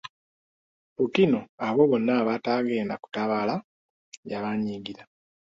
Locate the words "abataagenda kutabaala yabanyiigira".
2.21-5.03